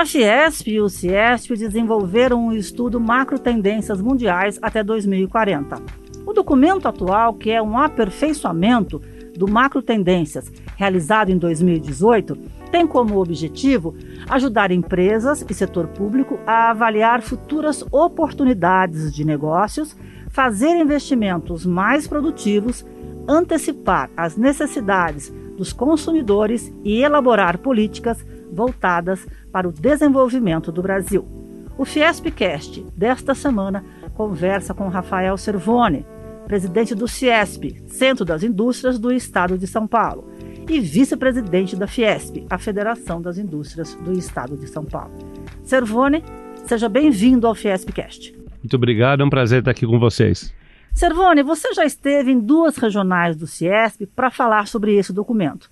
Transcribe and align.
A 0.00 0.06
Fiesp 0.06 0.66
e 0.68 0.80
o 0.80 0.88
Ciesp 0.88 1.54
desenvolveram 1.54 2.46
um 2.46 2.52
estudo 2.54 2.98
macro 2.98 3.38
tendências 3.38 4.00
mundiais 4.00 4.58
até 4.62 4.82
2040. 4.82 5.76
O 6.24 6.32
documento 6.32 6.88
atual, 6.88 7.34
que 7.34 7.50
é 7.50 7.60
um 7.60 7.76
aperfeiçoamento 7.76 8.98
do 9.36 9.46
macro 9.46 9.82
tendências 9.82 10.50
realizado 10.74 11.28
em 11.28 11.36
2018, 11.36 12.34
tem 12.72 12.86
como 12.86 13.20
objetivo 13.20 13.94
ajudar 14.26 14.70
empresas 14.70 15.44
e 15.46 15.52
setor 15.52 15.86
público 15.88 16.40
a 16.46 16.70
avaliar 16.70 17.20
futuras 17.20 17.84
oportunidades 17.92 19.12
de 19.12 19.22
negócios, 19.22 19.94
fazer 20.30 20.80
investimentos 20.80 21.66
mais 21.66 22.08
produtivos, 22.08 22.86
antecipar 23.28 24.08
as 24.16 24.34
necessidades 24.34 25.30
dos 25.58 25.74
consumidores 25.74 26.72
e 26.82 27.02
elaborar 27.02 27.58
políticas 27.58 28.24
voltadas 28.52 29.26
para 29.52 29.68
o 29.68 29.72
desenvolvimento 29.72 30.70
do 30.70 30.82
Brasil. 30.82 31.26
O 31.78 31.84
Fiespcast 31.84 32.84
desta 32.96 33.34
semana 33.34 33.84
conversa 34.14 34.74
com 34.74 34.88
Rafael 34.88 35.36
Servone, 35.36 36.04
presidente 36.46 36.94
do 36.94 37.08
Ciesp, 37.08 37.82
Centro 37.86 38.24
das 38.24 38.42
Indústrias 38.42 38.98
do 38.98 39.12
Estado 39.12 39.56
de 39.56 39.66
São 39.66 39.86
Paulo, 39.86 40.30
e 40.68 40.78
vice-presidente 40.80 41.74
da 41.76 41.86
Fiesp, 41.86 42.44
a 42.50 42.58
Federação 42.58 43.22
das 43.22 43.38
Indústrias 43.38 43.94
do 43.94 44.12
Estado 44.12 44.56
de 44.56 44.68
São 44.68 44.84
Paulo. 44.84 45.12
Servone, 45.62 46.22
seja 46.66 46.88
bem-vindo 46.88 47.46
ao 47.46 47.54
Fiespcast. 47.54 48.34
Muito 48.62 48.76
obrigado, 48.76 49.22
é 49.22 49.24
um 49.24 49.30
prazer 49.30 49.60
estar 49.60 49.70
aqui 49.70 49.86
com 49.86 49.98
vocês. 49.98 50.52
Servone, 50.92 51.42
você 51.42 51.72
já 51.72 51.84
esteve 51.84 52.30
em 52.30 52.38
duas 52.38 52.76
regionais 52.76 53.36
do 53.36 53.46
Ciesp 53.46 54.06
para 54.14 54.30
falar 54.30 54.66
sobre 54.66 54.96
esse 54.96 55.12
documento, 55.12 55.70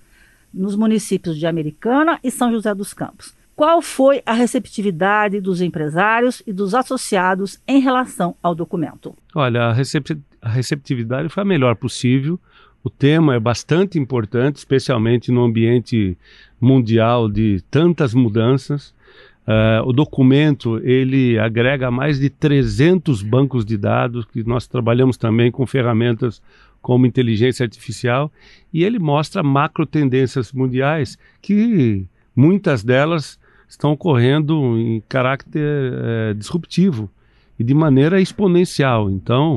nos 0.53 0.75
municípios 0.75 1.37
de 1.37 1.45
Americana 1.45 2.19
e 2.23 2.31
São 2.31 2.51
José 2.51 2.73
dos 2.73 2.93
Campos. 2.93 3.33
Qual 3.55 3.81
foi 3.81 4.21
a 4.25 4.31
receptividade 4.31 5.41
dos 5.41 5.59
empresários 5.59 6.41
e 6.47 6.53
dos 6.53 6.73
associados 6.73 7.59
em 7.67 7.81
relação 7.81 8.33
ao 8.41 8.55
documento? 8.55 9.13
Olha, 9.35 9.63
a, 9.63 9.73
recep 9.73 10.17
a 10.41 10.47
receptividade 10.47 11.27
foi 11.27 11.43
a 11.43 11.45
melhor 11.45 11.75
possível. 11.75 12.39
O 12.81 12.89
tema 12.89 13.35
é 13.35 13.39
bastante 13.39 13.99
importante, 13.99 14.55
especialmente 14.55 15.29
no 15.29 15.43
ambiente 15.43 16.17
mundial 16.59 17.27
de 17.27 17.61
tantas 17.69 18.13
mudanças. 18.13 18.93
Uh, 19.49 19.81
o 19.83 19.91
documento 19.91 20.77
ele 20.83 21.39
agrega 21.39 21.89
mais 21.89 22.19
de 22.19 22.29
300 22.29 23.23
bancos 23.23 23.65
de 23.65 23.79
dados 23.79 24.23
que 24.25 24.43
nós 24.43 24.67
trabalhamos 24.67 25.17
também 25.17 25.49
com 25.49 25.65
ferramentas 25.65 26.39
como 26.83 27.07
inteligência 27.07 27.63
artificial 27.63 28.31
e 28.71 28.83
ele 28.83 28.99
mostra 28.99 29.41
macro 29.41 29.87
tendências 29.87 30.53
mundiais 30.53 31.17
que 31.41 32.05
muitas 32.35 32.83
delas 32.83 33.39
estão 33.67 33.93
ocorrendo 33.93 34.77
em 34.77 35.01
caráter 35.09 35.93
uh, 35.93 36.35
disruptivo 36.35 37.09
e 37.57 37.63
de 37.63 37.73
maneira 37.73 38.21
exponencial. 38.21 39.09
Então 39.09 39.55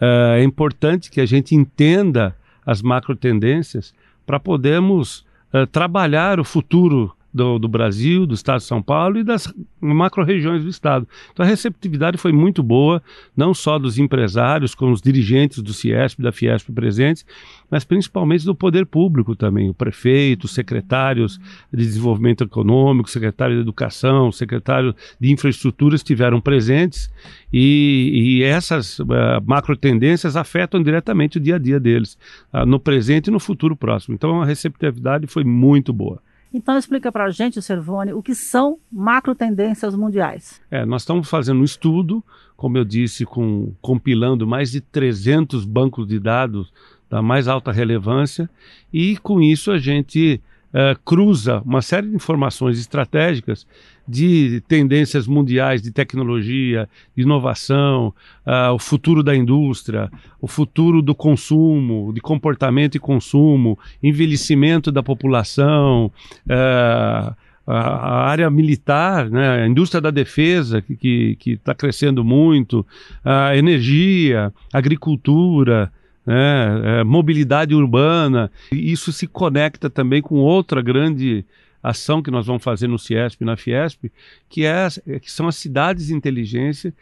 uh, 0.00 0.36
é 0.38 0.42
importante 0.42 1.10
que 1.10 1.20
a 1.20 1.26
gente 1.26 1.54
entenda 1.54 2.34
as 2.64 2.80
macro 2.80 3.14
tendências 3.14 3.92
para 4.24 4.40
podermos 4.40 5.22
trabalhar 5.70 6.40
o 6.40 6.44
futuro 6.44 7.14
do, 7.34 7.58
do, 7.58 7.66
Brasil, 7.66 8.24
do 8.26 8.34
estado 8.34 8.60
de 8.60 8.66
São 8.66 8.80
Paulo 8.80 9.18
e 9.18 9.24
das 9.24 9.52
macro-regiões 9.80 10.62
do 10.62 10.70
estado. 10.70 11.08
Então 11.32 11.44
a 11.44 11.48
receptividade 11.48 12.16
foi 12.16 12.32
muito 12.32 12.62
boa, 12.62 13.02
não 13.36 13.52
só 13.52 13.76
dos 13.76 13.98
empresários, 13.98 14.72
como 14.72 14.92
os 14.92 15.02
dirigentes 15.02 15.60
do 15.60 15.72
Ciesp, 15.72 16.22
da 16.22 16.30
Fiesp 16.30 16.70
presentes, 16.70 17.26
mas 17.68 17.84
principalmente 17.84 18.44
do 18.44 18.54
poder 18.54 18.86
público 18.86 19.34
também, 19.34 19.68
o 19.68 19.74
prefeito, 19.74 20.44
os 20.44 20.54
secretários 20.54 21.40
de 21.72 21.84
desenvolvimento 21.84 22.44
econômico, 22.44 23.10
secretário 23.10 23.56
de 23.56 23.62
educação, 23.62 24.30
secretário 24.30 24.94
de 25.18 25.32
infraestrutura 25.32 25.96
estiveram 25.96 26.40
presentes 26.40 27.10
e, 27.52 28.38
e 28.38 28.42
essas 28.44 29.00
uh, 29.00 29.06
macro 29.44 29.76
tendências 29.76 30.36
afetam 30.36 30.80
diretamente 30.80 31.38
o 31.38 31.40
dia 31.40 31.56
a 31.56 31.58
dia 31.58 31.80
deles, 31.80 32.16
uh, 32.52 32.64
no 32.64 32.78
presente 32.78 33.26
e 33.26 33.30
no 33.32 33.40
futuro 33.40 33.74
próximo. 33.74 34.14
Então 34.14 34.40
a 34.40 34.46
receptividade 34.46 35.26
foi 35.26 35.42
muito 35.42 35.92
boa. 35.92 36.22
Então 36.54 36.78
explica 36.78 37.10
para 37.10 37.24
a 37.24 37.30
gente, 37.30 37.60
Servone, 37.60 38.12
o 38.12 38.22
que 38.22 38.32
são 38.32 38.78
macro 38.90 39.34
tendências 39.34 39.96
mundiais. 39.96 40.62
É, 40.70 40.86
nós 40.86 41.02
estamos 41.02 41.28
fazendo 41.28 41.60
um 41.60 41.64
estudo, 41.64 42.22
como 42.56 42.78
eu 42.78 42.84
disse, 42.84 43.26
com, 43.26 43.74
compilando 43.82 44.46
mais 44.46 44.70
de 44.70 44.80
300 44.80 45.64
bancos 45.64 46.06
de 46.06 46.20
dados 46.20 46.72
da 47.10 47.20
mais 47.20 47.48
alta 47.48 47.72
relevância 47.72 48.48
e 48.92 49.16
com 49.16 49.42
isso 49.42 49.72
a 49.72 49.78
gente 49.78 50.40
uh, 50.74 50.98
cruza 51.04 51.62
uma 51.64 51.80
série 51.80 52.08
de 52.08 52.16
informações 52.16 52.78
estratégicas 52.78 53.66
de 54.06 54.62
tendências 54.68 55.26
mundiais 55.26 55.80
de 55.80 55.90
tecnologia, 55.90 56.88
de 57.16 57.22
inovação, 57.22 58.12
uh, 58.46 58.72
o 58.74 58.78
futuro 58.78 59.22
da 59.22 59.34
indústria, 59.34 60.10
o 60.40 60.48
futuro 60.48 61.00
do 61.00 61.14
consumo, 61.14 62.12
de 62.12 62.20
comportamento 62.20 62.96
e 62.96 63.00
consumo, 63.00 63.78
envelhecimento 64.02 64.90
da 64.92 65.02
população, 65.02 66.12
uh, 66.46 67.34
a, 67.66 68.28
área 68.28 68.50
militar, 68.50 69.30
né, 69.30 69.62
a 69.62 69.66
indústria 69.66 70.00
da 70.00 70.10
defesa, 70.10 70.82
que 70.82 71.38
está 71.46 71.74
crescendo 71.74 72.22
muito, 72.22 72.86
a 73.24 73.56
energia, 73.56 74.52
agricultura, 74.70 75.90
né, 76.26 77.00
é, 77.00 77.04
mobilidade 77.04 77.74
urbana. 77.74 78.50
E 78.72 78.92
isso 78.92 79.12
se 79.12 79.26
conecta 79.26 79.90
também 79.90 80.22
com 80.22 80.36
outra 80.36 80.80
grande 80.82 81.44
ação 81.82 82.22
que 82.22 82.30
nós 82.30 82.46
vamos 82.46 82.64
fazer 82.64 82.88
no 82.88 82.98
Ciesp 82.98 83.42
e 83.42 83.44
na 83.44 83.56
Fiesp, 83.56 84.10
que, 84.48 84.64
é, 84.64 84.88
que 85.20 85.30
são 85.30 85.46
as 85.46 85.56
cidades 85.56 86.08
inteligentes 86.10 86.92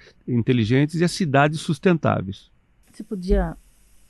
e 1.00 1.05
as 1.05 1.12
cidades 1.12 1.60
sustentáveis. 1.60 2.50
Você 2.91 3.05
podia 3.05 3.56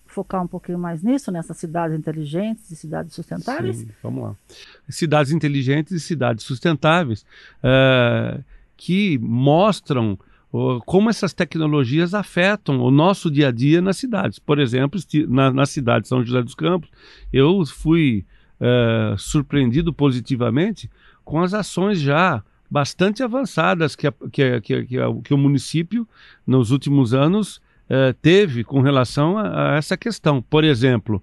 focar 0.06 0.42
um 0.42 0.46
pouquinho 0.46 0.78
mais 0.78 1.02
nisso, 1.02 1.30
nessas 1.30 1.56
cidades 1.56 1.96
inteligentes 1.96 2.70
e 2.70 2.76
cidades 2.76 3.14
sustentáveis? 3.14 3.78
Sim, 3.78 3.88
vamos 4.02 4.24
lá. 4.24 4.36
Cidades 4.88 5.32
inteligentes 5.32 5.92
e 5.92 6.00
cidades 6.00 6.44
sustentáveis 6.44 7.24
é, 7.62 8.40
que 8.76 9.18
mostram 9.18 10.18
como 10.84 11.08
essas 11.08 11.32
tecnologias 11.32 12.12
afetam 12.12 12.80
o 12.80 12.90
nosso 12.90 13.30
dia 13.30 13.48
a 13.48 13.50
dia 13.50 13.80
nas 13.80 13.96
cidades. 13.96 14.38
Por 14.38 14.58
exemplo, 14.58 15.00
na, 15.26 15.50
na 15.50 15.64
cidade 15.64 16.02
de 16.02 16.08
São 16.08 16.22
José 16.22 16.42
dos 16.42 16.54
Campos, 16.54 16.90
eu 17.32 17.64
fui 17.64 18.26
uh, 18.60 19.16
surpreendido 19.18 19.94
positivamente 19.94 20.90
com 21.24 21.40
as 21.40 21.54
ações 21.54 22.00
já 22.00 22.42
bastante 22.70 23.22
avançadas 23.22 23.96
que, 23.96 24.06
a, 24.06 24.12
que, 24.30 24.60
que, 24.60 24.84
que, 24.84 24.98
a, 24.98 25.06
que 25.24 25.32
o 25.32 25.38
município, 25.38 26.06
nos 26.46 26.70
últimos 26.70 27.14
anos, 27.14 27.56
uh, 27.88 28.12
teve 28.20 28.62
com 28.62 28.82
relação 28.82 29.38
a, 29.38 29.72
a, 29.72 29.76
essa 29.76 29.96
questão. 29.96 30.42
Por 30.42 30.64
exemplo, 30.64 31.22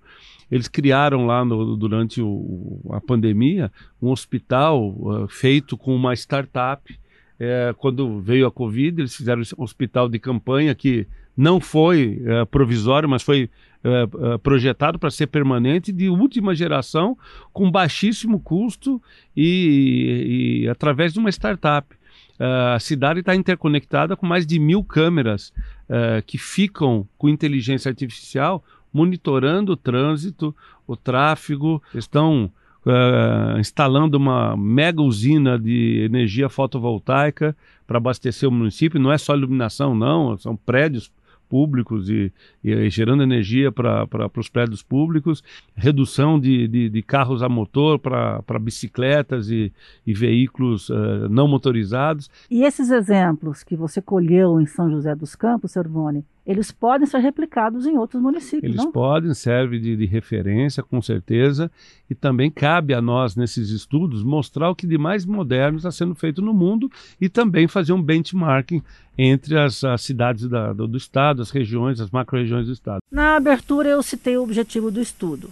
eles 0.50 0.68
criaram 0.68 1.28
lá 1.28 1.46
no, 1.46 1.78
durante 1.78 2.20
o, 2.20 2.82
a 2.92 3.00
pandemia 3.00 3.72
um 4.02 4.10
hospital 4.10 4.90
uh, 4.90 5.28
feito 5.28 5.78
com 5.78 5.96
uma 5.96 6.16
startup 6.16 7.00
é, 7.40 7.74
quando 7.78 8.20
veio 8.20 8.46
a 8.46 8.52
Covid, 8.52 9.02
eles 9.02 9.16
fizeram 9.16 9.42
um 9.58 9.64
hospital 9.64 10.10
de 10.10 10.20
campanha 10.20 10.76
que 10.76 11.08
não 11.36 11.62
foi 11.62 12.22
é, 12.26 12.46
provisório, 12.46 13.08
mas 13.08 13.24
foi 13.24 13.50
é, 13.82 14.34
é 14.34 14.38
projetado 14.38 15.00
para 15.00 15.10
ser 15.10 15.28
permanente, 15.28 15.94
de 15.94 16.10
última 16.10 16.54
geração, 16.54 17.18
com 17.54 17.72
baixíssimo 17.72 18.40
custo 18.40 19.02
e, 19.36 20.64
e 20.64 20.70
através 20.70 21.14
de 21.14 21.20
uma 21.20 21.30
startup. 21.30 21.96
Uh, 22.38 22.76
a 22.76 22.80
cidade 22.80 23.20
está 23.20 23.36
interconectada 23.36 24.16
com 24.16 24.26
mais 24.26 24.46
de 24.46 24.58
mil 24.60 24.82
câmeras 24.82 25.50
uh, 25.90 26.24
que 26.26 26.38
ficam 26.38 27.06
com 27.18 27.28
inteligência 27.28 27.90
artificial 27.90 28.64
monitorando 28.94 29.74
o 29.74 29.78
trânsito, 29.78 30.56
o 30.88 30.96
tráfego, 30.96 31.84
estão 31.94 32.52
uh, 32.86 33.60
instalando 33.60 34.18
uma 34.18 34.56
mega 34.56 35.02
usina 35.02 35.58
de 35.58 36.04
energia 36.04 36.50
fotovoltaica 36.50 37.56
para 37.86 37.98
abastecer 37.98 38.48
o 38.48 38.52
município. 38.52 39.00
Não 39.00 39.12
é 39.12 39.18
só 39.18 39.36
iluminação, 39.36 39.96
não, 39.96 40.38
são 40.38 40.56
prédios 40.56 41.12
públicos 41.50 42.10
e, 42.10 42.32
e 42.64 42.90
gerando 42.92 43.24
energia 43.24 43.72
para 43.72 44.08
os 44.38 44.48
prédios 44.48 44.84
públicos, 44.84 45.44
redução 45.76 46.40
de, 46.40 46.68
de, 46.68 46.90
de 46.90 47.02
carros 47.02 47.42
a 47.42 47.50
motor 47.50 47.98
para 47.98 48.60
bicicletas 48.60 49.50
e, 49.50 49.74
e 50.06 50.14
veículos 50.14 50.90
uh, 50.90 51.28
não 51.30 51.48
motorizados. 51.48 52.30
E 52.52 52.64
esses 52.64 52.92
exemplos 52.92 53.64
que 53.64 53.76
você 53.76 54.00
colheu 54.00 54.62
em 54.62 54.68
São 54.68 54.92
José 54.92 55.16
dos 55.16 55.36
Campos, 55.36 55.72
Servone, 55.72 56.24
eles 56.50 56.72
podem 56.72 57.06
ser 57.06 57.20
replicados 57.20 57.86
em 57.86 57.96
outros 57.96 58.20
municípios, 58.20 58.64
Eles 58.64 58.84
não? 58.84 58.92
podem, 58.92 59.36
serve 59.36 59.78
de, 59.78 59.96
de, 59.96 60.08
referência, 60.08 60.82
com 60.82 61.00
certeza, 61.00 61.72
e 62.10 62.16
também 62.16 62.50
cabe 62.50 62.92
a 62.92 63.00
nós, 63.00 63.36
nesses 63.36 63.70
estudos, 63.70 64.24
mostrar 64.24 64.68
o 64.72 64.76
que 64.76 64.88
de 64.88 64.98
mais 64.98 65.28
moderno 65.28 65.78
está 65.78 65.92
sendo 65.92 66.16
feito 66.16 66.42
no 66.42 66.52
mundo 66.52 66.92
e 67.22 67.30
também 67.30 67.68
fazer 67.68 67.94
um 67.94 68.02
benchmarking 68.02 68.82
entre 69.16 69.60
as, 69.60 69.84
as 69.84 70.02
cidades 70.02 70.50
da, 70.50 70.74
do, 70.74 70.88
do 70.88 70.98
estado, 70.98 71.44
as 71.44 71.52
regiões, 71.52 72.02
as 72.02 72.10
macro-regiões 72.10 72.66
do 72.66 72.74
estado. 72.74 73.02
Na 73.12 73.36
abertura 73.36 73.88
eu 73.88 74.02
citei 74.02 74.36
o 74.36 74.42
objetivo 74.42 74.90
do 74.90 75.00
estudo. 75.00 75.52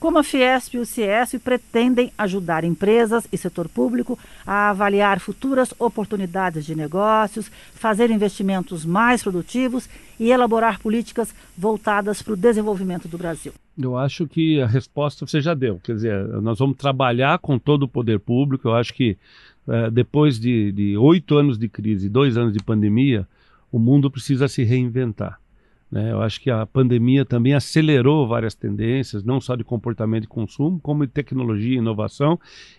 Como 0.00 0.18
a 0.18 0.24
Fiesp 0.24 0.74
e 0.74 0.78
o 0.78 0.86
Ciesp 0.86 1.38
pretendem 1.38 2.10
ajudar 2.16 2.64
empresas 2.64 3.28
e 3.30 3.36
setor 3.36 3.68
público 3.68 4.18
a 4.46 4.70
avaliar 4.70 5.20
futuras 5.20 5.74
oportunidades 5.78 6.64
de 6.64 6.74
negócios, 6.74 7.52
fazer 7.74 8.10
investimentos 8.10 8.86
mais 8.86 9.22
produtivos 9.22 9.90
e 10.18 10.30
elaborar 10.30 10.80
políticas 10.80 11.34
voltadas 11.56 12.22
para 12.22 12.32
o 12.32 12.36
desenvolvimento 12.36 13.08
do 13.08 13.18
Brasil? 13.18 13.52
Eu 13.78 13.94
acho 13.94 14.26
que 14.26 14.58
a 14.62 14.66
resposta 14.66 15.26
você 15.26 15.38
já 15.38 15.52
deu. 15.52 15.78
Quer 15.84 15.96
dizer, 15.96 16.26
nós 16.40 16.58
vamos 16.58 16.78
trabalhar 16.78 17.38
com 17.38 17.58
todo 17.58 17.82
o 17.82 17.88
poder 17.88 18.20
público. 18.20 18.68
Eu 18.68 18.74
acho 18.76 18.94
que 18.94 19.18
é, 19.68 19.90
depois 19.90 20.40
de 20.40 20.96
oito 20.96 21.36
anos 21.36 21.58
de 21.58 21.68
crise, 21.68 22.08
dois 22.08 22.38
anos 22.38 22.54
de 22.54 22.64
pandemia, 22.64 23.28
o 23.70 23.78
mundo 23.78 24.10
precisa 24.10 24.48
se 24.48 24.64
reinventar. 24.64 25.38
Né? 25.90 26.12
Eu 26.12 26.22
acho 26.22 26.40
que 26.40 26.50
a 26.50 26.64
pandemia 26.64 27.24
também 27.24 27.54
acelerou 27.54 28.26
várias 28.28 28.54
tendências, 28.54 29.24
não 29.24 29.40
só 29.40 29.56
de 29.56 29.64
comportamento 29.64 30.22
de 30.22 30.28
consumo, 30.28 30.78
como 30.80 31.06
de 31.06 31.12
tecnologia 31.12 31.74
e 31.74 31.78
inovação. 31.78 32.38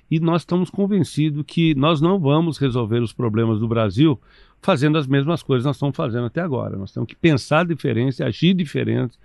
E 0.10 0.19
nós 0.19 0.44
estamos 0.44 0.69
convencidos 0.69 1.44
que 1.46 1.75
nós 1.75 2.00
não 2.00 2.19
vamos 2.19 2.58
resolver 2.58 3.00
os 3.00 3.12
problemas 3.12 3.60
do 3.60 3.68
Brasil 3.68 4.19
fazendo 4.62 4.98
as 4.98 5.08
mesmas 5.08 5.42
coisas 5.42 5.63
que 5.63 5.68
nós 5.68 5.75
estamos 5.75 5.96
fazendo 5.96 6.28
até 6.28 6.40
agora. 6.40 6.78
Nós 6.78 6.92
temos 6.92 7.08
que 7.08 7.16
pensar 7.16 7.66
diferente, 7.66 8.24
agir 8.24 8.54
diferente, 8.54 9.18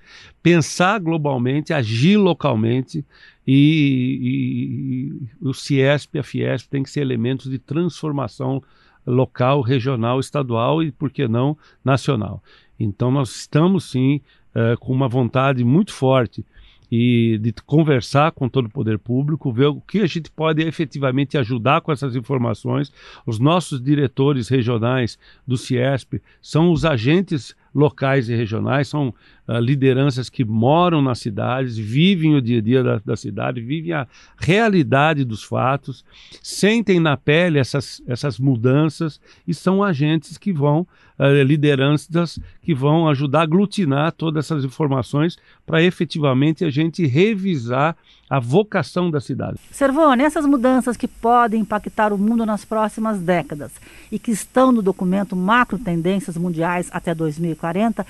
pensar 0.43 0.99
globalmente, 0.99 1.73
agir 1.73 2.17
localmente. 2.17 3.05
E, 3.47 4.19
e, 4.23 5.45
e 5.45 5.47
o 5.47 5.53
CIESP 5.53 6.19
a 6.19 6.23
Fiesp 6.23 6.69
têm 6.69 6.83
que 6.83 6.91
ser 6.91 7.01
elementos 7.01 7.51
de 7.51 7.59
transformação 7.59 8.63
local, 9.07 9.61
regional, 9.61 10.19
estadual 10.21 10.83
e, 10.83 10.91
por 10.91 11.11
que 11.11 11.29
não, 11.29 11.57
nacional. 11.85 12.43
Então, 12.79 13.11
nós 13.11 13.35
estamos 13.35 13.91
sim 13.91 14.21
uh, 14.55 14.79
com 14.79 14.93
uma 14.93 15.09
vontade 15.09 15.65
muito 15.65 15.93
forte 15.93 16.45
e 16.91 17.39
de 17.39 17.53
conversar 17.65 18.33
com 18.33 18.49
todo 18.49 18.67
o 18.67 18.71
poder 18.71 18.99
público, 18.99 19.53
ver 19.53 19.67
o 19.67 19.81
que 19.81 20.01
a 20.01 20.07
gente 20.07 20.31
pode 20.31 20.63
efetivamente 20.63 21.37
ajudar 21.37 21.81
com 21.81 21.91
essas 21.91 22.15
informações. 22.15 22.93
Os 23.27 23.39
nossos 23.39 23.83
diretores 23.83 24.49
regionais 24.49 25.19
do 25.47 25.57
CIESP 25.57 26.23
são 26.41 26.71
os 26.71 26.85
agentes 26.85 27.57
locais 27.75 28.29
e 28.29 28.37
regionais, 28.37 28.89
são 28.89 29.13
uh, 29.49 29.59
lideranças 29.59 30.29
que 30.29 30.45
moram 30.45 31.01
nas 31.01 31.19
cidades, 31.19 31.77
vivem 31.77 32.35
o 32.35 32.43
dia 32.43 32.59
a 32.59 32.63
dia 32.63 32.83
da, 32.83 33.01
da, 33.05 33.17
cidade, 33.17 33.61
vivem 33.61 33.93
a 33.93 34.07
realidade 34.39 35.25
dos 35.25 35.43
fatos, 35.43 36.05
sentem 36.43 37.01
na 37.01 37.17
pele 37.17 37.59
essas, 37.59 38.03
essas 38.07 38.39
mudanças 38.39 39.21
e 39.47 39.55
são 39.55 39.83
agentes 39.83 40.37
que 40.37 40.53
vão, 40.53 40.87
uh, 41.19 41.43
lideranças 41.45 42.39
que 42.63 42.75
vão 42.75 43.09
ajudar 43.09 43.41
a 43.41 43.43
aglutinar 43.43 44.13
todas 44.13 44.45
essas 44.45 44.65
informações 44.65 45.37
para 45.65 45.83
efetivamente 45.83 46.65
a 46.65 46.71
gente 46.71 47.07
revisar 47.07 47.97
a 48.29 48.41
vocação 48.41 49.11
da 49.11 49.21
cidade. 49.21 49.59
Servone, 49.71 50.23
essas 50.23 50.45
mudanças 50.45 50.97
que 50.97 51.07
podem 51.07 51.61
impactar 51.61 52.13
o 52.13 52.19
mundo 52.19 52.45
nas 52.45 52.65
próximas 52.65 53.21
décadas 53.21 53.73
e 54.11 54.19
que 54.19 54.33
estão 54.33 54.73
no 54.73 54.83
documento 54.83 55.37
Macro 55.37 55.79
Tendências 55.79 56.37
Mundiais 56.37 56.89
até 56.93 57.15
2040, 57.15 58.05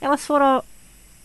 elas 0.00 0.26
foram, 0.26 0.62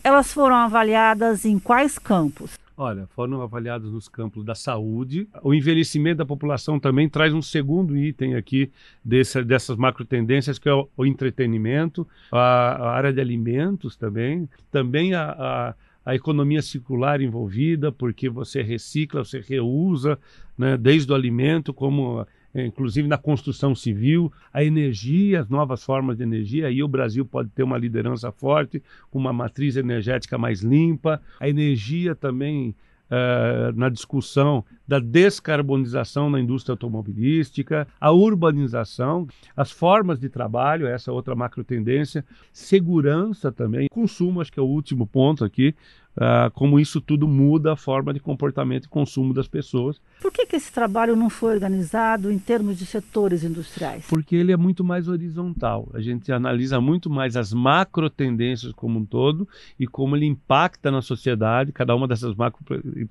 elas 0.03 0.33
foram 0.33 0.55
avaliadas 0.55 1.45
em 1.45 1.57
quais 1.57 1.97
campos? 1.97 2.57
Olha, 2.77 3.07
foram 3.15 3.41
avaliadas 3.41 3.89
nos 3.89 4.09
campos 4.09 4.43
da 4.43 4.53
saúde. 4.53 5.29
O 5.41 5.53
envelhecimento 5.53 6.17
da 6.17 6.25
população 6.25 6.77
também 6.77 7.07
traz 7.07 7.33
um 7.33 7.41
segundo 7.41 7.95
item 7.95 8.35
aqui 8.35 8.69
desse, 9.03 9.41
dessas 9.43 9.77
macro 9.77 10.03
tendências, 10.03 10.59
que 10.59 10.67
é 10.67 10.73
o, 10.73 10.89
o 10.97 11.05
entretenimento, 11.05 12.05
a, 12.29 12.37
a, 12.37 12.91
área 12.91 13.13
de 13.13 13.21
alimentos 13.21 13.95
também, 13.95 14.49
também 14.71 15.13
a, 15.13 15.31
a 15.31 15.73
a 16.05 16.13
economia 16.13 16.61
circular 16.61 17.19
envolvida, 17.19 17.91
porque 17.91 18.29
você 18.29 18.61
recicla, 18.61 19.25
você 19.25 19.39
reusa, 19.39 20.19
né, 20.55 20.77
desde 20.77 21.11
o 21.11 21.15
alimento, 21.15 21.73
como 21.73 22.25
inclusive 22.63 23.07
na 23.07 23.17
construção 23.17 23.75
civil, 23.75 24.31
a 24.53 24.63
energia, 24.63 25.41
as 25.41 25.49
novas 25.49 25.83
formas 25.83 26.17
de 26.17 26.23
energia. 26.23 26.67
Aí 26.67 26.81
o 26.81 26.87
Brasil 26.87 27.25
pode 27.25 27.49
ter 27.49 27.63
uma 27.63 27.77
liderança 27.77 28.31
forte, 28.31 28.81
com 29.11 29.19
uma 29.19 29.33
matriz 29.33 29.75
energética 29.75 30.37
mais 30.37 30.61
limpa. 30.61 31.21
A 31.39 31.49
energia 31.49 32.15
também 32.15 32.75
Uh, 33.05 33.69
na 33.75 33.87
discussão 33.87 34.65
da 34.87 34.97
descarbonização 34.97 36.27
na 36.27 36.39
indústria 36.39 36.73
automobilística, 36.73 37.87
a 38.01 38.11
urbanização, 38.11 39.27
as 39.55 39.69
formas 39.69 40.19
de 40.19 40.27
trabalho, 40.27 40.87
essa 40.87 41.11
outra 41.11 41.35
macro 41.35 41.63
tendência, 41.63 42.25
segurança 42.51 43.51
também, 43.51 43.87
consumo, 43.91 44.41
acho 44.41 44.51
que 44.51 44.59
é 44.59 44.63
o 44.63 44.65
último 44.65 45.05
ponto 45.05 45.45
aqui, 45.45 45.75
uh, 46.17 46.49
como 46.51 46.79
isso 46.79 47.01
tudo 47.01 47.27
muda 47.27 47.73
a 47.73 47.75
forma 47.75 48.13
de 48.13 48.19
comportamento 48.19 48.85
e 48.85 48.89
consumo 48.89 49.33
das 49.33 49.47
pessoas. 49.47 49.99
Por 50.21 50.31
que, 50.31 50.45
que 50.45 50.55
esse 50.55 50.71
trabalho 50.71 51.15
não 51.15 51.29
foi 51.29 51.53
organizado 51.53 52.31
em 52.31 52.39
termos 52.39 52.77
de 52.77 52.85
setores 52.85 53.43
industriais? 53.43 54.05
Porque 54.07 54.35
ele 54.35 54.51
é 54.51 54.57
muito 54.57 54.83
mais 54.83 55.07
horizontal. 55.07 55.89
A 55.93 56.01
gente 56.01 56.31
analisa 56.31 56.79
muito 56.79 57.09
mais 57.09 57.35
as 57.35 57.53
macro 57.53 58.09
tendências 58.09 58.71
como 58.73 58.99
um 58.99 59.05
todo 59.05 59.47
e 59.79 59.87
como 59.87 60.15
ele 60.15 60.25
impacta 60.25 60.91
na 60.91 61.01
sociedade. 61.01 61.71
Cada 61.71 61.95
uma 61.95 62.07
dessas 62.07 62.35
macro 62.35 62.63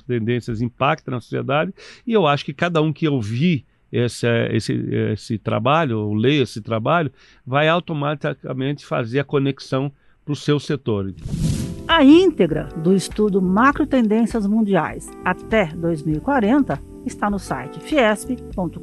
tendências 0.06 0.60
impacta 0.60 1.10
na 1.10 1.20
sociedade. 1.20 1.72
E 2.06 2.12
eu 2.12 2.26
acho 2.26 2.44
que 2.44 2.54
cada 2.54 2.80
um 2.82 2.92
que 2.92 3.08
ouvir 3.08 3.64
esse, 3.92 4.26
esse, 4.50 4.72
esse 5.12 5.38
trabalho, 5.38 6.00
ou 6.00 6.14
ler 6.14 6.42
esse 6.42 6.60
trabalho, 6.60 7.12
vai 7.46 7.68
automaticamente 7.68 8.84
fazer 8.84 9.20
a 9.20 9.24
conexão 9.24 9.92
para 10.24 10.32
o 10.32 10.36
seu 10.36 10.58
setor. 10.58 11.14
A 11.94 12.02
íntegra 12.02 12.68
do 12.76 12.92
estudo 12.92 13.40
Macro 13.40 13.86
Tendências 13.86 14.48
Mundiais 14.48 15.08
até 15.24 15.66
2040 15.66 16.82
está 17.06 17.30
no 17.30 17.38
site 17.38 17.78
fiesp.com.br 17.78 18.80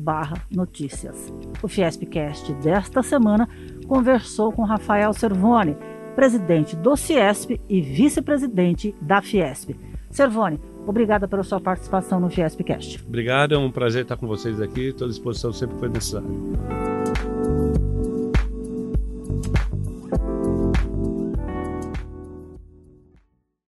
barra 0.00 0.36
notícias. 0.48 1.34
O 1.60 1.66
Fiespcast 1.66 2.54
desta 2.62 3.02
semana 3.02 3.48
conversou 3.88 4.52
com 4.52 4.62
Rafael 4.62 5.12
Servone, 5.12 5.76
presidente 6.14 6.76
do 6.76 6.94
Ciesp 6.94 7.60
e 7.68 7.80
vice-presidente 7.80 8.94
da 9.02 9.20
Fiesp. 9.20 9.74
Servone, 10.08 10.60
obrigada 10.86 11.26
pela 11.26 11.42
sua 11.42 11.60
participação 11.60 12.20
no 12.20 12.30
Fiespcast. 12.30 13.04
Obrigado, 13.04 13.56
é 13.56 13.58
um 13.58 13.72
prazer 13.72 14.02
estar 14.02 14.16
com 14.16 14.28
vocês 14.28 14.60
aqui, 14.60 14.90
estou 14.90 15.06
à 15.06 15.10
disposição 15.10 15.52
sempre 15.52 15.74
que 15.74 15.80
for 15.80 15.90
necessário. 15.90 16.87